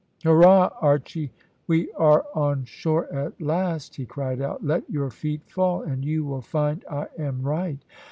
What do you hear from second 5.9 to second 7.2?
you will find I